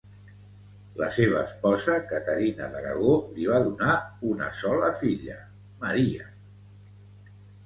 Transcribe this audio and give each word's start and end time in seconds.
La 1.01 1.09
seva 1.17 1.41
esposa, 1.49 1.97
Caterina 2.11 2.69
d'Aragó, 2.77 3.11
li 3.35 3.45
va 3.51 3.61
donar 3.69 3.99
una 4.31 4.49
sola 4.63 4.91
filla, 5.03 5.37
Maria. 5.85 6.33